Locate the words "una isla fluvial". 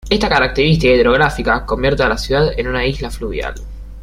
2.67-3.53